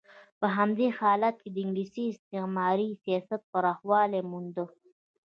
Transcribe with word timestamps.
په 0.39 0.47
همدې 0.57 0.87
حالت 0.99 1.35
کې 1.43 1.49
د 1.51 1.57
انګلیس 1.65 1.93
استعماري 2.11 2.89
سیاست 3.03 3.41
پراخوالی 3.51 4.21
مونده. 4.31 4.65